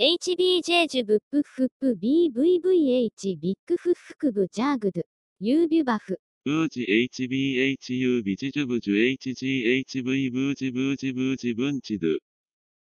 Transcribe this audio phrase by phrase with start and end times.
[0.00, 5.02] HBJ ジュブップフップ BVVH ビッグフッフクブジャーグド。
[5.38, 6.18] ユービュバフ。
[6.44, 12.08] ブージ HBHU ビジジュブジュ HGHV ブージブージブージブンチド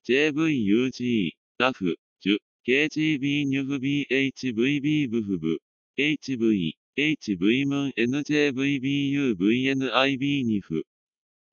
[0.10, 5.60] JVUG ラフジュ KGB ニュフ BHVB ブフブ
[5.98, 10.86] HV HV ムン NJVBU VNIB ニフ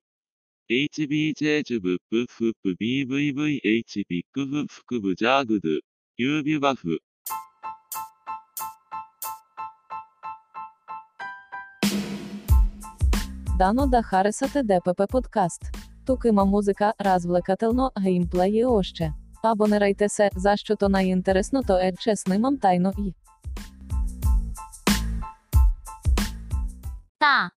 [0.70, 5.80] HBJ ジュブップフップ BVVH ビッグフッフクブジャーグドゥ
[6.18, 7.00] ユービュバフ
[13.64, 15.62] Дано да Харесате ДПП подкаст.
[16.06, 19.14] Тукима музика, развлекательно, геймплеї още.
[19.44, 23.14] Абонирайте се, за що то найінтересно, то е чеснимам тайно і.
[27.20, 27.50] Та.